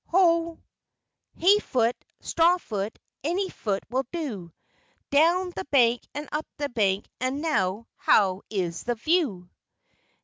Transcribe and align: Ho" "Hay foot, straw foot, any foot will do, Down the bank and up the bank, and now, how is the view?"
Ho" 0.07 0.59
"Hay 1.39 1.59
foot, 1.59 1.95
straw 2.21 2.57
foot, 2.57 2.97
any 3.23 3.49
foot 3.49 3.83
will 3.91 4.07
do, 4.11 4.51
Down 5.11 5.51
the 5.51 5.65
bank 5.65 6.01
and 6.15 6.27
up 6.31 6.47
the 6.57 6.69
bank, 6.69 7.05
and 7.19 7.39
now, 7.39 7.85
how 7.97 8.41
is 8.49 8.81
the 8.81 8.95
view?" 8.95 9.47